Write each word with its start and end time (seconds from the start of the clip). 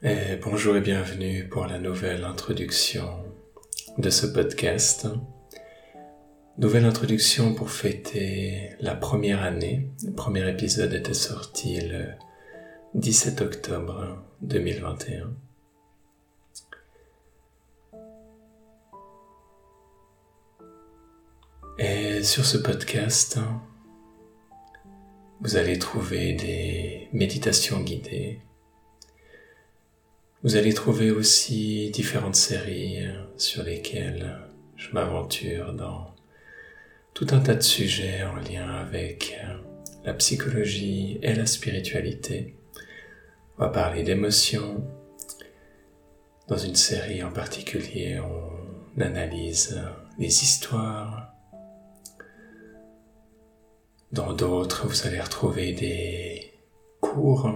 Et 0.00 0.36
bonjour 0.36 0.76
et 0.76 0.80
bienvenue 0.80 1.48
pour 1.48 1.66
la 1.66 1.80
nouvelle 1.80 2.22
introduction 2.22 3.24
de 3.98 4.10
ce 4.10 4.26
podcast. 4.26 5.08
Nouvelle 6.56 6.84
introduction 6.84 7.52
pour 7.52 7.72
fêter 7.72 8.76
la 8.78 8.94
première 8.94 9.42
année. 9.42 9.90
Le 10.04 10.12
premier 10.12 10.48
épisode 10.48 10.94
était 10.94 11.14
sorti 11.14 11.80
le 11.80 12.10
17 12.94 13.40
octobre 13.40 14.22
2021. 14.42 15.32
Et 21.80 22.22
sur 22.22 22.44
ce 22.44 22.58
podcast, 22.58 23.40
vous 25.40 25.56
allez 25.56 25.80
trouver 25.80 26.34
des 26.34 27.08
méditations 27.12 27.80
guidées. 27.80 28.38
Vous 30.48 30.56
allez 30.56 30.72
trouver 30.72 31.10
aussi 31.10 31.90
différentes 31.90 32.34
séries 32.34 33.06
sur 33.36 33.62
lesquelles 33.64 34.38
je 34.76 34.90
m'aventure 34.92 35.74
dans 35.74 36.14
tout 37.12 37.26
un 37.32 37.40
tas 37.40 37.54
de 37.54 37.60
sujets 37.60 38.22
en 38.24 38.36
lien 38.36 38.66
avec 38.66 39.36
la 40.06 40.14
psychologie 40.14 41.18
et 41.20 41.34
la 41.34 41.44
spiritualité. 41.44 42.56
On 43.58 43.64
va 43.64 43.68
parler 43.68 44.04
d'émotions. 44.04 44.82
Dans 46.48 46.56
une 46.56 46.76
série 46.76 47.22
en 47.22 47.30
particulier, 47.30 48.18
on 48.18 48.98
analyse 49.02 49.78
les 50.18 50.42
histoires, 50.42 51.30
dans 54.12 54.32
d'autres, 54.32 54.88
vous 54.88 55.06
allez 55.06 55.20
retrouver 55.20 55.74
des 55.74 56.54
cours 57.02 57.52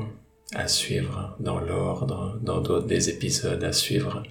à 0.55 0.69
suivre 0.69 1.37
dans 1.41 1.61
l'ordre, 1.61 2.38
dans 2.42 2.61
d'autres 2.61 2.87
des 2.87 3.09
épisodes 3.09 3.62
à 3.65 3.72
suivre 3.72 4.22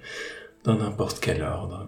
dans 0.64 0.76
n'importe 0.76 1.20
quel 1.20 1.42
ordre. 1.42 1.88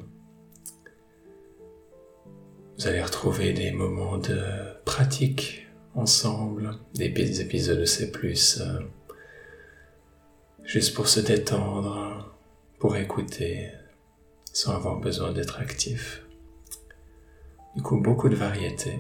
Vous 2.78 2.88
allez 2.88 3.02
retrouver 3.02 3.54
des 3.54 3.72
moments 3.72 4.18
de 4.18 4.42
pratique 4.84 5.68
ensemble, 5.96 6.72
des 6.96 7.42
épisodes 7.42 7.80
de 7.80 7.86
C+, 7.86 8.12
euh, 8.60 8.80
juste 10.64 10.96
pour 10.96 11.08
se 11.08 11.20
détendre, 11.20 12.34
pour 12.80 12.98
écouter, 12.98 13.70
sans 14.52 14.76
avoir 14.76 15.00
besoin 15.00 15.32
d'être 15.32 15.60
actif. 15.60 16.24
Du 17.76 17.82
coup, 17.84 17.98
beaucoup 17.98 18.30
de 18.30 18.36
variétés. 18.36 19.00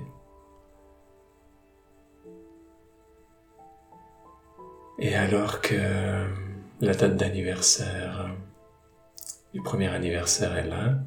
Et 5.05 5.15
alors 5.15 5.59
que 5.59 5.75
la 6.79 6.93
date 6.93 7.17
d'anniversaire 7.17 8.33
du 9.53 9.61
premier 9.61 9.89
anniversaire 9.89 10.55
est 10.55 10.65
là, 10.65 10.97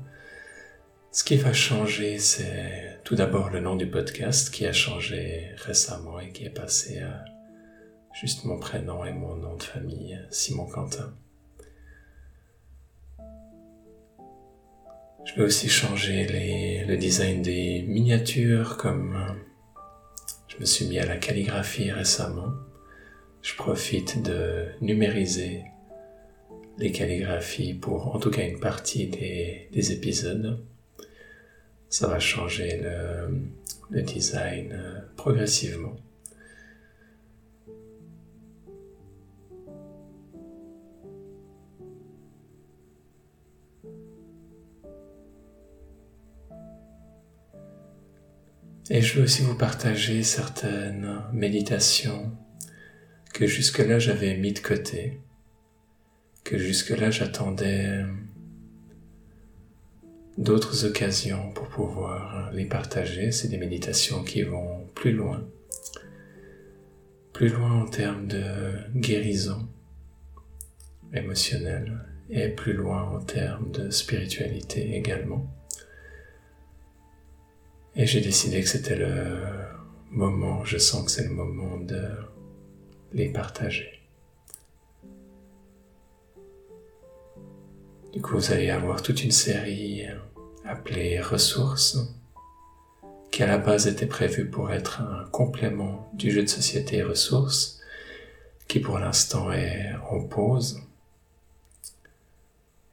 ce 1.12 1.24
qui 1.24 1.36
va 1.36 1.54
changer, 1.54 2.18
c'est 2.18 3.00
tout 3.04 3.14
d'abord 3.14 3.48
le 3.48 3.60
nom 3.60 3.74
du 3.74 3.88
podcast 3.88 4.50
qui 4.50 4.66
a 4.66 4.72
changé 4.74 5.50
récemment 5.64 6.20
et 6.20 6.30
qui 6.30 6.44
est 6.44 6.50
passé 6.50 6.98
à 6.98 7.24
juste 8.12 8.44
mon 8.44 8.58
prénom 8.58 9.02
et 9.06 9.14
mon 9.14 9.34
nom 9.34 9.56
de 9.56 9.62
famille, 9.62 10.20
Simon 10.28 10.66
Quentin. 10.66 11.14
Je 15.24 15.34
vais 15.36 15.42
aussi 15.42 15.70
changer 15.70 16.84
le 16.86 16.96
design 16.98 17.40
des 17.40 17.80
miniatures 17.88 18.76
comme 18.76 19.40
je 20.48 20.58
me 20.58 20.66
suis 20.66 20.86
mis 20.86 20.98
à 20.98 21.06
la 21.06 21.16
calligraphie 21.16 21.90
récemment 21.90 22.52
je 23.46 23.54
profite 23.54 24.24
de 24.24 24.66
numériser 24.80 25.62
les 26.78 26.90
calligraphies 26.90 27.74
pour 27.74 28.12
en 28.16 28.18
tout 28.18 28.30
cas 28.30 28.44
une 28.44 28.58
partie 28.58 29.06
des, 29.06 29.92
épisodes. 29.92 30.58
Ça 31.88 32.08
va 32.08 32.18
changer 32.18 32.82
le, 32.82 34.02
design 34.02 34.72
euh, 34.72 35.00
progressivement. 35.14 35.94
Et 48.90 49.00
je 49.00 49.18
veux 49.18 49.24
aussi 49.24 49.42
vous 49.42 49.56
partager 49.56 50.24
certaines 50.24 51.22
méditations 51.32 52.32
que 53.36 53.46
jusque-là 53.46 53.98
j'avais 53.98 54.34
mis 54.38 54.54
de 54.54 54.60
côté, 54.60 55.20
que 56.42 56.56
jusque-là 56.56 57.10
j'attendais 57.10 58.02
d'autres 60.38 60.86
occasions 60.86 61.50
pour 61.52 61.68
pouvoir 61.68 62.50
les 62.52 62.64
partager. 62.64 63.32
C'est 63.32 63.48
des 63.48 63.58
méditations 63.58 64.24
qui 64.24 64.40
vont 64.40 64.86
plus 64.94 65.12
loin, 65.12 65.46
plus 67.34 67.50
loin 67.50 67.82
en 67.82 67.86
termes 67.86 68.26
de 68.26 68.72
guérison 68.94 69.68
émotionnelle 71.12 72.06
et 72.30 72.48
plus 72.48 72.72
loin 72.72 73.02
en 73.02 73.20
termes 73.20 73.70
de 73.70 73.90
spiritualité 73.90 74.96
également. 74.96 75.46
Et 77.96 78.06
j'ai 78.06 78.22
décidé 78.22 78.62
que 78.62 78.68
c'était 78.68 78.96
le 78.96 79.42
moment, 80.10 80.64
je 80.64 80.78
sens 80.78 81.04
que 81.04 81.10
c'est 81.10 81.24
le 81.28 81.34
moment 81.34 81.76
de 81.76 82.00
les 83.16 83.28
partager. 83.30 84.00
Du 88.12 88.20
coup, 88.20 88.34
vous 88.34 88.52
allez 88.52 88.70
avoir 88.70 89.02
toute 89.02 89.24
une 89.24 89.30
série 89.30 90.06
appelée 90.64 91.20
ressources, 91.20 91.98
qui 93.30 93.42
à 93.42 93.46
la 93.46 93.58
base 93.58 93.86
était 93.86 94.06
prévue 94.06 94.48
pour 94.48 94.70
être 94.70 95.00
un 95.00 95.24
complément 95.30 96.10
du 96.14 96.30
jeu 96.30 96.42
de 96.42 96.48
société 96.48 97.02
ressources, 97.02 97.80
qui 98.68 98.80
pour 98.80 98.98
l'instant 98.98 99.50
est 99.52 99.92
en 100.10 100.20
pause 100.20 100.82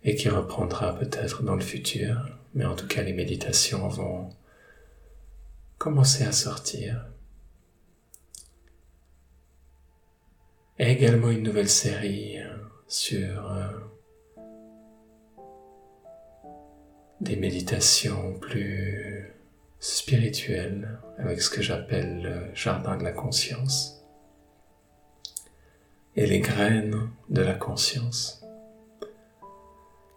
et 0.03 0.15
qui 0.15 0.29
reprendra 0.29 0.97
peut-être 0.97 1.43
dans 1.43 1.55
le 1.55 1.61
futur, 1.61 2.29
mais 2.53 2.65
en 2.65 2.75
tout 2.75 2.87
cas 2.87 3.01
les 3.01 3.13
méditations 3.13 3.87
vont 3.87 4.29
commencer 5.77 6.23
à 6.23 6.31
sortir 6.31 7.05
et 10.79 10.91
également 10.91 11.29
une 11.29 11.43
nouvelle 11.43 11.69
série 11.69 12.39
euh, 12.39 12.57
sur 12.87 13.51
euh, 13.51 13.67
des 17.21 17.35
méditations 17.35 18.37
plus 18.39 19.33
spirituelles 19.79 20.99
avec 21.17 21.41
ce 21.41 21.49
que 21.49 21.61
j'appelle 21.61 22.21
le 22.21 22.55
jardin 22.55 22.97
de 22.97 23.03
la 23.03 23.11
conscience 23.11 24.03
et 26.15 26.25
les 26.25 26.39
graines 26.39 27.09
de 27.29 27.41
la 27.41 27.53
conscience 27.53 28.43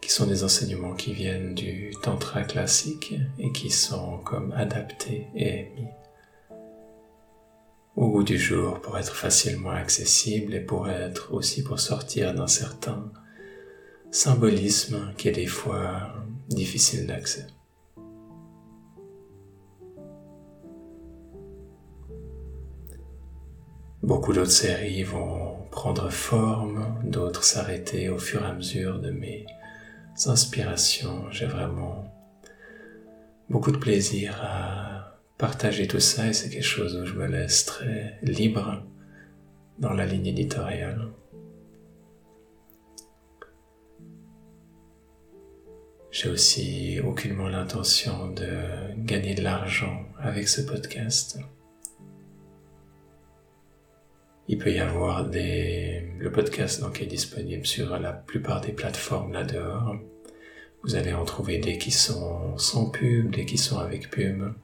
qui 0.01 0.11
sont 0.13 0.27
des 0.27 0.45
enseignements 0.45 0.95
qui 0.95 1.13
viennent 1.13 1.55
du 1.55 1.91
tantra 2.03 2.43
classique 2.43 3.15
et 3.39 3.51
qui 3.51 3.71
sont 3.71 4.19
comme 4.19 4.53
adaptés 4.53 5.27
et 5.35 5.71
mis 5.77 5.89
au 7.97 8.11
bout 8.11 8.23
du 8.23 8.39
jour 8.39 8.81
pour 8.81 8.99
être 8.99 9.17
facilement 9.17 9.71
accessible 9.71 10.55
et 10.55 10.61
pour 10.61 10.89
être 10.89 11.33
aussi 11.33 11.65
pour 11.65 11.81
sortir 11.81 12.35
d'un 12.35 12.47
certain 12.47 13.11
symbolisme 14.11 15.13
qui 15.17 15.29
est 15.29 15.33
des 15.33 15.47
fois 15.47 16.13
difficile 16.49 17.07
d'accès. 17.07 17.47
Beaucoup 24.03 24.33
d'autres 24.33 24.51
séries 24.51 25.03
vont 25.03 25.57
prendre 25.71 26.11
forme, 26.11 27.01
d'autres 27.03 27.43
s'arrêter 27.43 28.09
au 28.09 28.19
fur 28.19 28.43
et 28.43 28.47
à 28.47 28.53
mesure 28.53 29.01
de 29.01 29.11
mes 29.11 29.47
inspirations. 30.27 31.29
J'ai 31.31 31.47
vraiment 31.47 32.05
beaucoup 33.49 33.73
de 33.73 33.79
plaisir 33.79 34.39
à 34.43 34.96
partager 35.39 35.87
tout 35.87 36.01
ça 36.01 36.29
et 36.29 36.33
c'est 36.33 36.49
quelque 36.49 36.63
chose 36.63 36.97
où 36.97 37.05
je 37.05 37.15
me 37.15 37.27
laisse 37.27 37.67
très 37.67 38.19
libre 38.23 38.85
dans 39.79 39.93
la 39.93 40.07
ligne 40.07 40.27
éditoriale. 40.27 41.09
J'ai 46.11 46.31
aussi 46.31 47.01
aucunement 47.01 47.49
l'intention 47.49 48.31
de 48.31 48.49
gagner 48.97 49.35
de 49.35 49.43
l'argent 49.43 50.07
avec 50.19 50.49
ce 50.49 50.63
podcast. 50.63 51.39
Il 54.49 54.57
peut 54.57 54.73
y 54.73 54.79
avoir 54.79 55.29
des... 55.29 56.09
Le 56.19 56.33
podcast 56.33 56.81
donc 56.81 57.03
est 57.03 57.07
disponible 57.07 57.67
sur 57.67 57.99
la 57.99 58.13
plupart 58.13 58.63
des 58.63 58.73
plateformes 58.73 59.33
là 59.33 59.45
dehors. 59.45 59.97
Vous 60.85 60.95
allez 60.95 61.13
en 61.13 61.25
trouver 61.25 61.59
des 61.59 61.77
qui 61.77 61.91
sont 61.91 62.57
sans 62.57 62.89
pub, 62.89 63.35
des 63.35 63.45
qui 63.45 63.59
sont 63.59 63.79
avec 63.79 64.09
pub. 64.09 64.55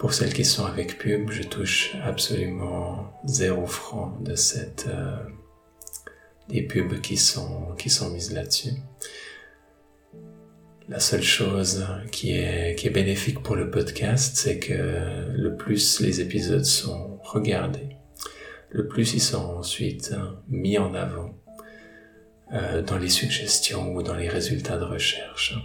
Pour 0.00 0.14
celles 0.14 0.32
qui 0.32 0.46
sont 0.46 0.64
avec 0.64 0.96
pub, 0.96 1.30
je 1.30 1.42
touche 1.42 1.94
absolument 2.02 3.12
zéro 3.26 3.66
franc 3.66 4.16
de 4.22 4.34
cette, 4.34 4.86
euh, 4.88 5.18
des 6.48 6.62
pubs 6.62 7.02
qui 7.02 7.18
sont, 7.18 7.74
qui 7.76 7.90
mises 8.10 8.32
là-dessus. 8.32 8.70
La 10.88 11.00
seule 11.00 11.22
chose 11.22 11.86
qui 12.10 12.32
est, 12.32 12.76
qui 12.78 12.86
est 12.86 12.90
bénéfique 12.90 13.42
pour 13.42 13.56
le 13.56 13.70
podcast, 13.70 14.36
c'est 14.36 14.58
que 14.58 15.34
le 15.34 15.56
plus 15.58 16.00
les 16.00 16.22
épisodes 16.22 16.64
sont 16.64 17.20
regardés, 17.22 17.98
le 18.70 18.88
plus 18.88 19.12
ils 19.12 19.20
sont 19.20 19.44
ensuite 19.58 20.14
mis 20.48 20.78
en 20.78 20.94
avant 20.94 21.34
euh, 22.54 22.80
dans 22.80 22.96
les 22.96 23.10
suggestions 23.10 23.92
ou 23.94 24.02
dans 24.02 24.16
les 24.16 24.30
résultats 24.30 24.78
de 24.78 24.84
recherche. 24.84 25.58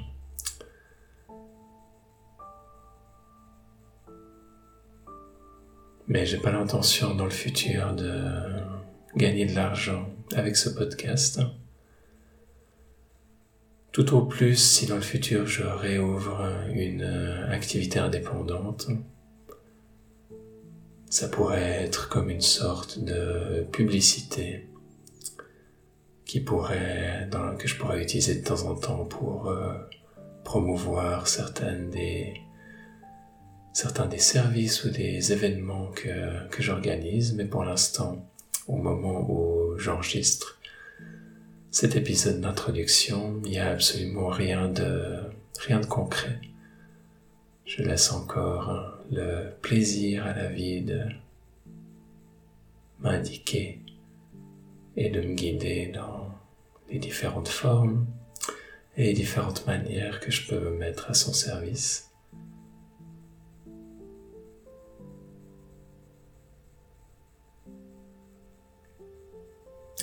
Mais 6.08 6.26
j'ai 6.26 6.38
pas 6.38 6.52
l'intention 6.52 7.16
dans 7.16 7.26
le 7.26 7.32
futur 7.32 7.94
de 7.96 8.22
gagner 9.16 9.46
de 9.46 9.56
l'argent 9.56 10.08
avec 10.36 10.56
ce 10.56 10.70
podcast. 10.70 11.42
Tout 13.92 14.14
au 14.14 14.26
plus, 14.26 14.56
si 14.56 14.86
dans 14.86 14.96
le 14.96 15.02
futur 15.02 15.48
je 15.48 15.64
réouvre 15.64 16.46
une 16.74 17.04
activité 17.50 17.98
indépendante, 17.98 18.88
ça 21.10 21.30
pourrait 21.30 21.84
être 21.84 22.10
comme 22.10 22.30
une 22.30 22.42
sorte 22.42 23.00
de 23.00 23.66
publicité 23.72 24.68
qui 26.26 26.42
pourrait, 26.42 27.30
que 27.58 27.68
je 27.68 27.78
pourrais 27.78 28.04
utiliser 28.04 28.36
de 28.36 28.44
temps 28.44 28.64
en 28.68 28.76
temps 28.76 29.06
pour 29.06 29.48
euh, 29.48 29.74
promouvoir 30.44 31.28
certaines 31.28 31.90
des, 31.90 32.34
certains 33.76 34.06
des 34.06 34.20
services 34.20 34.86
ou 34.86 34.90
des 34.90 35.34
événements 35.34 35.92
que, 35.92 36.62
j'organise, 36.62 37.34
mais 37.34 37.44
pour 37.44 37.66
l'instant, 37.66 38.26
au 38.68 38.78
moment 38.78 39.30
où 39.30 39.78
j'enregistre 39.78 40.62
cet 41.72 41.98
épisode 41.98 42.40
d'introduction, 42.40 43.42
il 43.44 43.52
n'y 43.52 43.60
a 43.60 43.72
absolument 43.72 44.30
rien 44.30 44.70
de, 44.70 45.18
rien 45.60 45.82
de 45.82 45.86
concret. 45.86 46.40
Je 47.66 47.84
laisse 47.84 48.14
encore 48.14 48.98
le 49.12 49.50
plaisir 49.62 50.26
à 50.26 50.34
la 50.34 50.48
vie 50.48 50.82
de 50.82 51.02
m'indiquer 53.02 53.82
et 54.96 55.10
de 55.10 55.20
me 55.20 55.34
guider 55.34 55.92
dans 55.94 56.34
les 56.90 57.00
différentes 57.00 57.50
formes 57.50 58.08
et 58.96 59.04
les 59.08 59.14
différentes 59.14 59.68
manières 59.68 60.22
que 60.22 60.32
je 60.32 60.48
peux 60.48 60.62
me 60.62 60.78
mettre 60.78 61.10
à 61.10 61.14
son 61.14 61.34
service. 61.34 62.15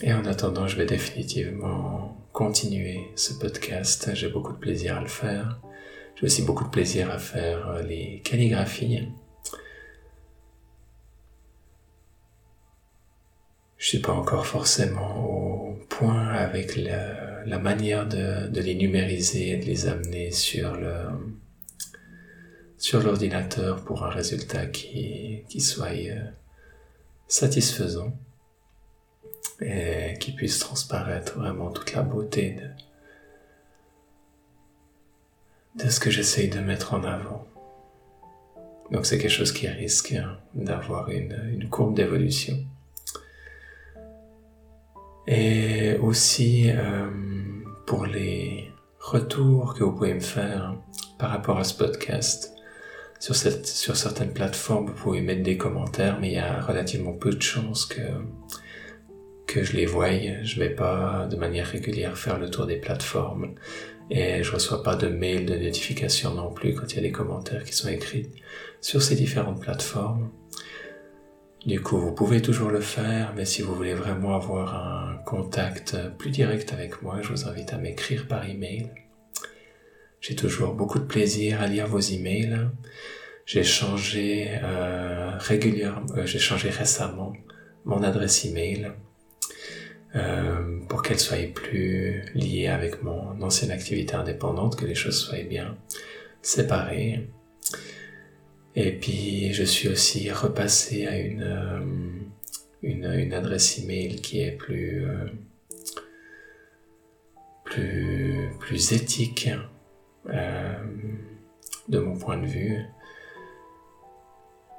Et 0.04 0.12
en 0.12 0.24
attendant, 0.24 0.66
je 0.66 0.76
vais 0.76 0.84
définitivement 0.84 2.16
continuer 2.32 3.12
ce 3.14 3.34
podcast. 3.34 4.10
J'ai 4.14 4.28
beaucoup 4.28 4.52
de 4.52 4.58
plaisir 4.58 4.96
à 4.96 5.00
le 5.00 5.06
faire. 5.06 5.60
J'ai 6.16 6.26
aussi 6.26 6.42
beaucoup 6.42 6.64
de 6.64 6.70
plaisir 6.70 7.08
à 7.08 7.18
faire 7.18 7.84
les 7.84 8.20
calligraphies. 8.24 9.08
Je 13.76 13.86
suis 13.86 14.00
pas 14.00 14.12
encore 14.12 14.44
forcément 14.44 15.24
au 15.24 15.74
point 15.88 16.30
avec 16.30 16.74
la, 16.74 17.58
manière 17.60 18.08
de, 18.08 18.60
les 18.60 18.74
numériser 18.74 19.50
et 19.50 19.56
de 19.56 19.66
les 19.66 19.86
amener 19.86 20.32
sur 20.32 20.74
le 20.76 20.94
sur 22.76 23.00
l'ordinateur 23.00 23.84
pour 23.84 24.04
un 24.04 24.10
résultat 24.10 24.66
qui, 24.66 25.44
qui 25.48 25.60
soit 25.60 25.92
euh, 25.92 26.20
satisfaisant 27.28 28.12
et 29.60 30.18
qui 30.18 30.32
puisse 30.32 30.58
transparaître 30.58 31.38
vraiment 31.38 31.70
toute 31.70 31.92
la 31.92 32.02
beauté 32.02 32.58
de, 35.76 35.88
ce 35.88 36.00
que 36.00 36.10
j'essaye 36.10 36.48
de 36.48 36.60
mettre 36.60 36.94
en 36.94 37.04
avant. 37.04 37.46
Donc 38.90 39.06
c'est 39.06 39.18
quelque 39.18 39.30
chose 39.30 39.52
qui 39.52 39.68
risque 39.68 40.14
d'avoir 40.54 41.08
une, 41.08 41.68
courbe 41.70 41.94
d'évolution. 41.94 42.58
Et 45.26 45.96
aussi 46.02 46.70
euh, 46.70 47.08
pour 47.86 48.06
les 48.06 48.70
retours 48.98 49.74
que 49.74 49.84
vous 49.84 49.92
pouvez 49.92 50.14
me 50.14 50.20
faire 50.20 50.76
par 51.18 51.30
rapport 51.30 51.58
à 51.58 51.64
ce 51.64 51.74
podcast. 51.74 52.52
Sur, 53.20 53.36
sur 53.36 53.96
certaines 53.96 54.32
plateformes, 54.32 54.86
vous 54.86 54.94
pouvez 54.94 55.20
mettre 55.20 55.44
des 55.44 55.56
commentaires, 55.56 56.18
mais 56.20 56.30
il 56.30 56.34
y 56.34 56.38
a 56.38 56.60
relativement 56.60 57.12
peu 57.12 57.30
de 57.30 57.40
chances 57.40 57.86
que 57.86 58.02
que 59.52 59.62
je 59.62 59.76
les 59.76 59.86
voie. 59.86 60.08
Je 60.42 60.58
vais 60.58 60.70
pas 60.70 61.26
de 61.30 61.36
manière 61.36 61.66
régulière 61.66 62.16
faire 62.16 62.38
le 62.38 62.48
tour 62.50 62.66
des 62.66 62.76
plateformes 62.76 63.54
et 64.10 64.42
je 64.42 64.52
reçois 64.52 64.82
pas 64.82 64.96
de 64.96 65.08
mails 65.08 65.46
de 65.46 65.56
notification 65.56 66.34
non 66.34 66.50
plus 66.50 66.74
quand 66.74 66.90
il 66.92 66.96
y 66.96 66.98
a 66.98 67.02
des 67.02 67.12
commentaires 67.12 67.64
qui 67.64 67.74
sont 67.74 67.88
écrits 67.88 68.30
sur 68.80 69.02
ces 69.02 69.14
différentes 69.14 69.60
plateformes. 69.60 70.30
Du 71.66 71.80
coup, 71.80 71.98
vous 71.98 72.12
pouvez 72.12 72.42
toujours 72.42 72.70
le 72.70 72.80
faire, 72.80 73.34
mais 73.36 73.44
si 73.44 73.62
vous 73.62 73.74
voulez 73.74 73.94
vraiment 73.94 74.34
avoir 74.34 74.74
un 74.74 75.18
contact 75.24 75.96
plus 76.18 76.30
direct 76.30 76.72
avec 76.72 77.02
moi, 77.02 77.18
je 77.22 77.28
vous 77.28 77.46
invite 77.46 77.72
à 77.72 77.78
m'écrire 77.78 78.26
par 78.26 78.48
email. 78.48 78.90
J'ai 80.20 80.34
toujours 80.34 80.74
beaucoup 80.74 80.98
de 80.98 81.04
plaisir 81.04 81.60
à 81.60 81.68
lire 81.68 81.86
vos 81.86 82.00
emails. 82.00 82.68
J'ai 83.46 83.64
changé 83.64 84.48
euh, 84.62 85.36
régulièrement, 85.38 86.06
euh, 86.16 86.26
j'ai 86.26 86.38
changé 86.38 86.70
récemment 86.70 87.32
mon 87.84 88.02
adresse 88.02 88.44
email 88.44 88.92
euh, 90.14 90.78
pour 90.88 91.02
qu'elle 91.02 91.18
soit 91.18 91.52
plus 91.54 92.22
liée 92.34 92.66
avec 92.66 93.02
mon 93.02 93.40
ancienne 93.40 93.70
activité 93.70 94.14
indépendante, 94.14 94.76
que 94.76 94.84
les 94.84 94.94
choses 94.94 95.18
soient 95.18 95.42
bien 95.42 95.78
séparées. 96.42 97.28
Et 98.74 98.92
puis 98.92 99.52
je 99.54 99.64
suis 99.64 99.88
aussi 99.88 100.30
repassé 100.30 101.06
à 101.06 101.18
une, 101.18 101.42
euh, 101.42 101.80
une, 102.82 103.32
adresse 103.32 103.78
email 103.78 104.16
qui 104.16 104.40
est 104.40 104.52
plus, 104.52 105.06
euh, 105.06 105.26
plus, 107.64 108.50
plus 108.60 108.92
éthique 108.92 109.48
de 111.88 111.98
mon 111.98 112.16
point 112.16 112.36
de 112.36 112.46
vue. 112.46 112.82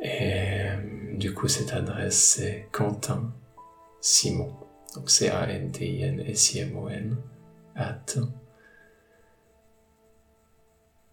Et 0.02 0.66
du 1.14 1.34
coup 1.34 1.48
cette 1.48 1.74
adresse 1.74 2.18
c'est 2.18 2.68
Quentin 2.72 3.34
Simon 4.02 4.54
donc 4.96 5.10
C-A-N-T-I-N-S-I-M-O-N, 5.10 7.18
at 7.76 8.06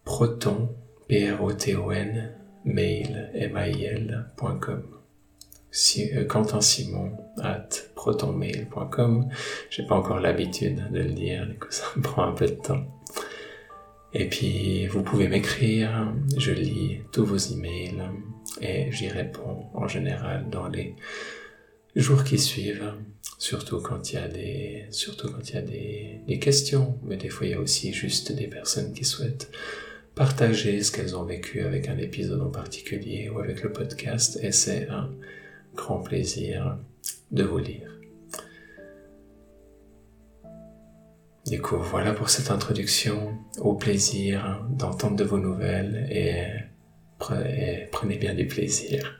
proton, 0.03 0.75
P-R-O-T-O-N, 1.07 2.35
mail, 2.65 3.31
M-A-I-L.com. 3.33 4.83
Si, 5.73 6.13
euh, 6.13 6.25
Quentin 6.25 6.59
Simon, 6.59 7.13
at 7.41 7.69
protonmail.com. 7.95 9.29
J'ai 9.69 9.85
pas 9.85 9.95
encore 9.95 10.19
l'habitude 10.19 10.91
de 10.91 10.99
le 10.99 11.13
dire, 11.13 11.47
du 11.47 11.57
ça 11.69 11.85
me 11.95 12.01
prend 12.01 12.23
un 12.23 12.33
peu 12.33 12.45
de 12.45 12.55
temps. 12.55 12.85
Et 14.13 14.27
puis, 14.27 14.87
vous 14.87 15.03
pouvez 15.03 15.29
m'écrire, 15.29 16.13
je 16.37 16.51
lis 16.51 16.99
tous 17.13 17.25
vos 17.25 17.37
emails 17.37 18.03
et 18.59 18.91
j'y 18.91 19.07
réponds 19.07 19.67
en 19.73 19.87
général 19.87 20.49
dans 20.49 20.67
les 20.67 20.97
jours 21.95 22.23
qui 22.23 22.37
suivent, 22.37 22.93
surtout 23.37 23.81
quand 23.81 24.11
il 24.11 24.15
y 24.15 24.19
a 24.19 24.27
des, 24.27 24.85
surtout 24.91 25.31
quand 25.31 25.49
il 25.49 25.55
y 25.55 25.57
a 25.57 25.61
des, 25.61 26.21
des 26.27 26.39
questions, 26.39 26.97
mais 27.03 27.17
des 27.17 27.29
fois 27.29 27.47
il 27.47 27.51
y 27.51 27.55
a 27.55 27.59
aussi 27.59 27.93
juste 27.93 28.31
des 28.31 28.47
personnes 28.47 28.93
qui 28.93 29.03
souhaitent 29.03 29.51
partager 30.15 30.81
ce 30.83 30.91
qu'elles 30.91 31.15
ont 31.15 31.23
vécu 31.23 31.61
avec 31.61 31.87
un 31.87 31.97
épisode 31.97 32.41
en 32.41 32.49
particulier 32.49 33.29
ou 33.29 33.39
avec 33.39 33.63
le 33.63 33.71
podcast, 33.71 34.39
et 34.41 34.51
c'est 34.51 34.87
un 34.89 35.09
grand 35.75 35.99
plaisir 35.99 36.77
de 37.31 37.43
vous 37.43 37.59
lire. 37.59 37.91
Du 41.47 41.59
coup, 41.59 41.77
voilà 41.77 42.13
pour 42.13 42.29
cette 42.29 42.51
introduction. 42.51 43.37
Au 43.59 43.73
plaisir 43.73 44.63
d'entendre 44.69 45.15
de 45.15 45.23
vos 45.23 45.39
nouvelles 45.39 46.07
et 46.11 46.43
prenez 47.17 48.17
bien 48.17 48.33
du 48.33 48.47
plaisir 48.47 49.19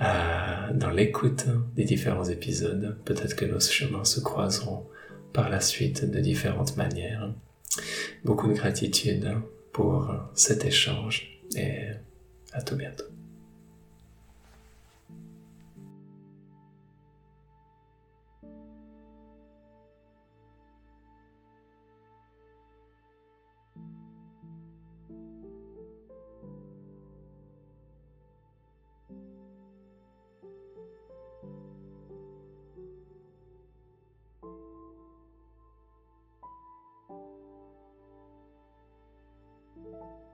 dans 0.00 0.90
l'écoute 0.90 1.46
des 1.74 1.84
différents 1.84 2.24
épisodes. 2.24 2.96
Peut-être 3.04 3.36
que 3.36 3.44
nos 3.44 3.60
chemins 3.60 4.04
se 4.04 4.20
croiseront 4.20 4.86
par 5.32 5.48
la 5.48 5.60
suite 5.60 6.10
de 6.10 6.20
différentes 6.20 6.76
manières. 6.76 7.32
Beaucoup 8.24 8.48
de 8.48 8.54
gratitude 8.54 9.36
pour 9.72 10.14
cet 10.34 10.64
échange 10.64 11.40
et 11.56 11.88
à 12.52 12.62
tout 12.62 12.76
bientôt. 12.76 13.13
Thank 37.08 37.20
you. 39.76 40.33